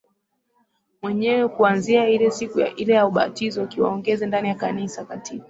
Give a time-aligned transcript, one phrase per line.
[1.01, 2.09] mwenyewe kuanzia
[2.77, 5.39] ile ya ubatizo kiwaongoze ndani ya Kanisa katika